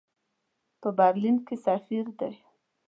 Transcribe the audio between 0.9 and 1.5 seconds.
برلین